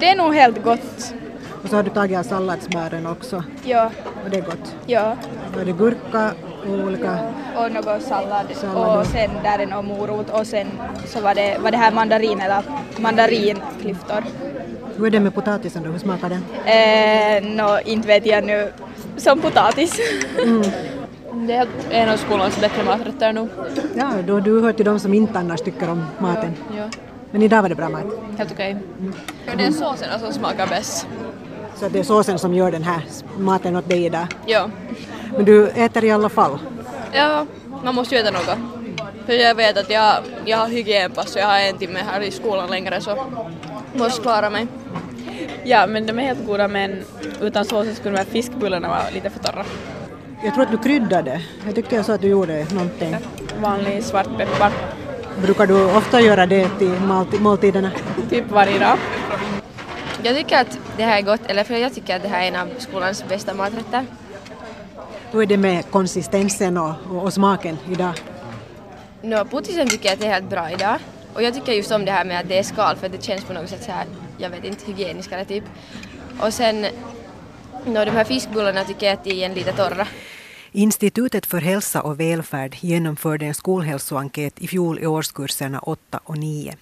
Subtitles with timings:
[0.00, 1.14] Det är nog helt gott.
[1.62, 3.44] Och så har du tagit av salladsbären också.
[3.64, 3.90] Ja.
[4.24, 4.74] Och det är gott.
[4.86, 5.16] Ja.
[5.60, 6.32] Är det gurka
[6.66, 7.18] och olika...
[7.56, 8.46] Och något sallad.
[8.54, 8.98] Sallad.
[8.98, 10.66] Och sen där är något morot och sen
[11.06, 12.62] så var det, var det här mandarin eller
[12.98, 14.24] mandarinklyftor.
[14.96, 15.90] Hur är det med potatisen då?
[15.90, 16.44] Hur smakar den?
[16.66, 18.72] Eh, Nå, inte vet jag nu.
[19.16, 20.00] Som potatis.
[21.32, 23.48] Det är en av skolans bättre maträtter nu.
[23.96, 26.54] Ja, då du hör till de som inte annars tycker om maten.
[26.76, 26.84] Ja,
[27.30, 28.04] Men idag var det bra mat.
[28.38, 28.76] helt okej.
[29.46, 31.06] Ja, det är såserna som smakar bäst.
[31.76, 33.00] Så det är såsen som gör den här
[33.38, 34.26] maten åt dig idag.
[34.46, 34.70] Ja.
[35.36, 36.58] Men du äter i alla fall.
[37.12, 37.46] ja,
[37.84, 38.58] man måste ju äta något.
[39.26, 40.14] För jag vet att jag,
[40.44, 43.16] jag har hygienpass och jag har en timme här i skolan längre så
[43.92, 44.66] måste klara mig.
[45.64, 47.02] Ja, men de är helt goda men
[47.40, 49.64] utan såsen skulle de här fiskbullarna vara lite för torra.
[50.44, 51.40] Jag tror att du kryddade.
[51.66, 53.16] Jag tyckte jag sa att du gjorde någonting.
[53.62, 54.72] Vanlig svartpeppar,
[55.42, 57.90] Brukar du ofta göra det till målti- måltiderna?
[58.30, 58.98] typ varje dag.
[60.22, 62.48] Jag tycker att det här är gott, eller för jag tycker att det här är
[62.48, 64.06] en av skolans bästa maträtter.
[65.30, 68.12] Hur är det med konsistensen och, och, och smaken idag?
[69.22, 70.96] No, puttisen tycker jag att det är helt bra idag.
[71.34, 73.44] Och jag tycker just om det här med att det är skal för det känns
[73.44, 74.04] på något sätt så här,
[74.38, 75.64] jag vet inte, hygieniskare typ.
[76.40, 76.86] Och sen,
[77.84, 80.06] no, de här fiskbullarna tycker jag att de är lite torra.
[80.72, 86.74] Institutet för hälsa och välfärd genomförde en skolhälsoenkät i fjol i årskurserna 8 och 9.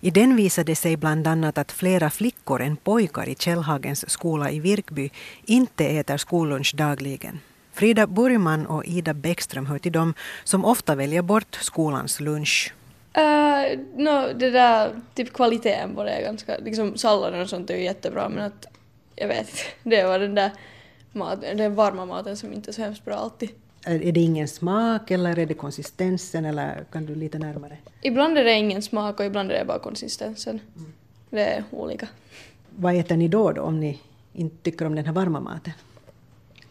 [0.00, 4.60] I den visade sig bland annat att flera flickor än pojkar i Källhagens skola i
[4.60, 5.10] Virkby
[5.44, 7.40] inte äter skollunch dagligen.
[7.72, 12.72] Frida Burgman och Ida Bäckström hör till dem som ofta väljer bort skolans lunch.
[13.12, 17.70] Eh, uh, no, det där, typ kvaliteten på det är ganska, liksom salladen och sånt
[17.70, 18.66] är ju jättebra men att
[19.16, 19.50] jag vet
[19.82, 20.50] det var den där
[21.14, 23.48] maten, den varma maten som inte är så hemskt bra alltid.
[23.86, 27.76] Är det ingen smak eller är det konsistensen eller kan du lite närmare?
[28.02, 30.60] Ibland är det ingen smak och ibland är det bara konsistensen.
[31.30, 32.08] Det är olika.
[32.76, 34.00] Vad äter ni då, då om ni
[34.32, 35.72] inte tycker om den här varma maten?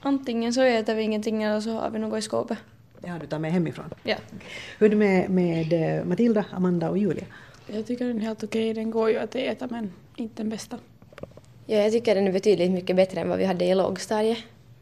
[0.00, 2.58] Antingen så äter vi ingenting eller så har vi något i skåpet.
[3.00, 3.90] Det har du tagit med hemifrån.
[4.02, 4.16] Ja.
[4.78, 7.24] Hur är det med, med eh, Matilda, Amanda och Julia?
[7.66, 10.78] Jag tycker den är helt okej, den går ju att äta men inte den bästa.
[11.66, 14.38] Ja, jag tycker den är betydligt mycket bättre än vad vi hade i lågstadiet.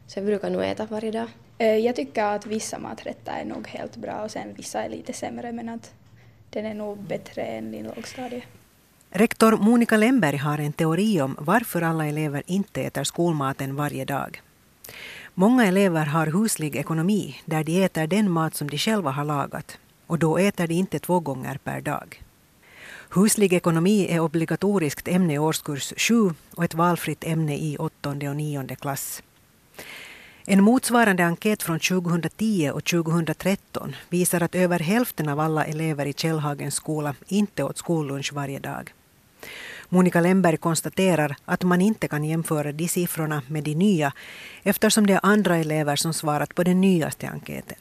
[0.07, 1.27] Så jag brukar nog äta varje dag.
[1.57, 5.13] Eh, Jag tycker att vissa maträtter är nog helt bra och sen vissa är lite
[5.13, 5.91] sämre men att
[6.49, 8.43] den är nog bättre än i lågstadiet.
[9.09, 14.41] Rektor Monica Lemberg har en teori om varför alla elever inte äter skolmaten varje dag.
[15.33, 19.77] Många elever har huslig ekonomi där de äter den mat som de själva har lagat
[20.07, 22.21] och då äter de inte två gånger per dag.
[23.13, 28.35] Huslig ekonomi är obligatoriskt ämne i årskurs 7 och ett valfritt ämne i åttonde och
[28.35, 29.23] nionde klass.
[30.45, 36.13] En motsvarande enkät från 2010 och 2013 visar att över hälften av alla elever i
[36.13, 38.93] Källhagens skola inte åt skollunch varje dag.
[39.89, 44.13] Monica Lemberg konstaterar att man inte kan jämföra de siffrorna med de nya
[44.63, 47.77] eftersom det är andra elever som svarat på den nyaste enkäten.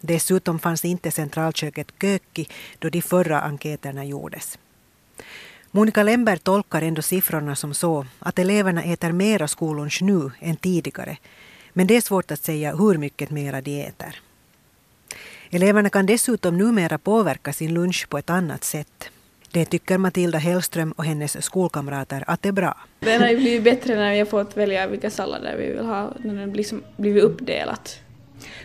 [0.00, 2.48] Dessutom fanns inte centralköket Kökki
[2.78, 4.58] då de förra enkäterna gjordes.
[5.70, 11.16] Monica Lemberg tolkar ändå siffrorna som så att eleverna äter mera skollunch nu än tidigare
[11.72, 14.20] men det är svårt att säga hur mycket mera de äter.
[15.50, 19.10] Eleverna kan dessutom numera påverka sin lunch på ett annat sätt.
[19.52, 22.76] Det tycker Matilda Hellström och hennes skolkamrater att det är bra.
[23.00, 26.12] Den har ju blivit bättre när vi har fått välja vilka sallader vi vill ha,
[26.18, 27.98] när den liksom blivit uppdelat.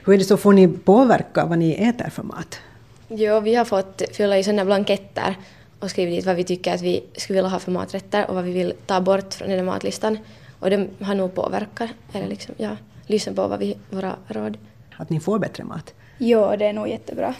[0.03, 2.59] Hur är det så, får ni påverka vad ni äter för mat?
[3.07, 5.35] Jo, vi har fått fylla i sådana blanketter
[5.79, 8.43] och skriva dit vad vi tycker att vi skulle vilja ha för maträtter och vad
[8.43, 10.17] vi vill ta bort från den här matlistan.
[10.59, 12.77] Och det har nog påverkat, eller liksom, ja,
[13.07, 14.57] lyssna på vad vi, våra råd.
[14.97, 15.93] Att ni får bättre mat?
[16.17, 17.35] Jo, det är nog jättebra.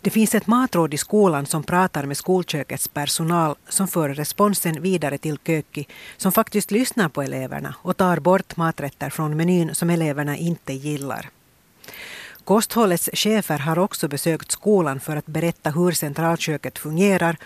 [0.00, 5.18] Det finns ett matråd i skolan som pratar med skolkökets personal som för responsen vidare
[5.18, 5.86] till Köki
[6.16, 11.30] som faktiskt lyssnar på eleverna och tar bort maträtter från menyn som eleverna inte gillar.
[12.48, 17.36] Kosthållets chefer har också besökt skolan för att berätta hur centralköket fungerar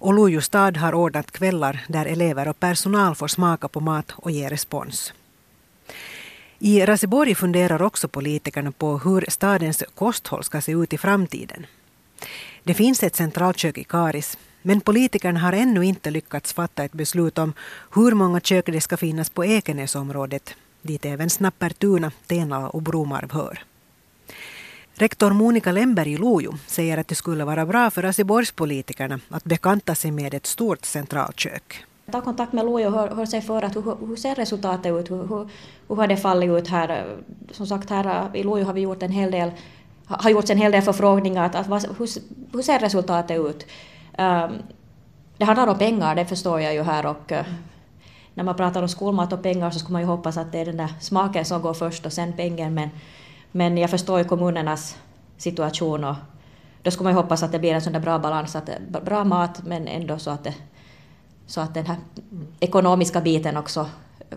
[0.00, 4.30] och Lojo stad har ordnat kvällar där elever och personal får smaka på mat och
[4.30, 5.12] ge respons.
[6.58, 11.66] I Raseborg funderar också politikerna på hur stadens kosthåll ska se ut i framtiden.
[12.62, 17.38] Det finns ett centralkök i Karis, men politikerna har ännu inte lyckats fatta ett beslut
[17.38, 17.52] om
[17.94, 23.64] hur många kök det ska finnas på Ekenäsområdet, dit även Snappertuna, Tenala och Bromarv hör.
[25.00, 29.94] Rektor Monica Lemberg i Lojo säger att det skulle vara bra för Raseborgspolitikerna att bekanta
[29.94, 31.84] sig med ett stort centralkök.
[32.12, 35.10] Ta kontakt med Lojo och hör, hör sig för att hur, hur ser resultatet ut,
[35.10, 35.48] hur, hur,
[35.88, 37.16] hur har det fallit ut här?
[37.52, 39.50] Som sagt här i Lojo har vi gjort en hel del,
[40.06, 42.08] har gjorts en hel del förfrågningar, att, att hur,
[42.52, 43.66] hur ser resultatet ut?
[44.18, 44.58] Um,
[45.36, 47.44] det handlar om pengar, det förstår jag ju här och eh,
[48.34, 50.64] när man pratar om skolmat och pengar så skulle man ju hoppas att det är
[50.64, 52.90] den där smaken som går först och sen pengen men,
[53.52, 54.96] men jag förstår ju kommunernas
[55.36, 56.14] situation och
[56.82, 59.00] då skulle man ju hoppas att det blir en sån där bra balans, att det,
[59.04, 60.54] bra mat men ändå så att, det,
[61.46, 61.96] så att den här
[62.60, 63.86] ekonomiska biten också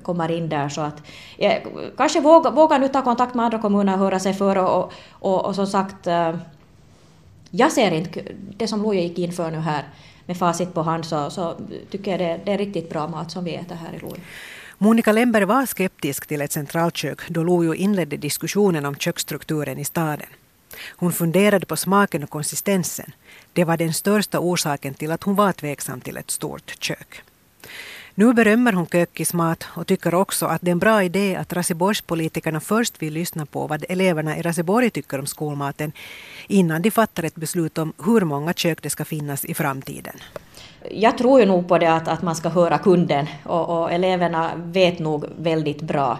[0.03, 0.69] kommer in där.
[0.69, 1.01] Så att,
[1.37, 1.53] ja,
[1.97, 4.93] kanske våga, våga nu ta kontakt med andra kommuner och höra sig för och, och,
[5.09, 6.35] och, och som sagt eh,
[7.49, 8.21] jag ser inte
[8.57, 9.83] det som Lojo gick in för nu här
[10.25, 11.55] med facit på hand så, så
[11.89, 14.21] tycker jag det, det är riktigt bra mat som vi äter här i Lojo.
[14.83, 20.27] Monica Lemberg var skeptisk till ett centralkök då Lojo inledde diskussionen om köksstrukturen i staden.
[20.89, 23.11] Hon funderade på smaken och konsistensen.
[23.53, 27.21] Det var den största orsaken till att hon var tveksam till ett stort kök.
[28.15, 31.53] Nu berömmer hon Kökkis mat och tycker också att det är en bra idé att
[31.53, 35.91] Raseborgspolitikerna först vill lyssna på vad eleverna i Raseborg tycker om skolmaten
[36.47, 40.15] innan de fattar ett beslut om hur många kök det ska finnas i framtiden.
[40.91, 44.51] Jag tror ju nog på det att, att man ska höra kunden och, och eleverna
[44.55, 46.19] vet nog väldigt bra